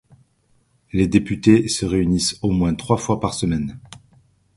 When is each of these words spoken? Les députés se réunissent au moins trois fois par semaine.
Les 0.93 1.05
députés 1.07 1.67
se 1.67 1.85
réunissent 1.85 2.39
au 2.41 2.49
moins 2.49 2.73
trois 2.73 2.97
fois 2.97 3.19
par 3.19 3.35
semaine. 3.35 3.77